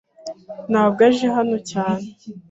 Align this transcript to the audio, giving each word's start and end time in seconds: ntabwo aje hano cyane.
ntabwo 0.71 0.99
aje 1.07 1.27
hano 1.37 1.57
cyane. 1.71 2.07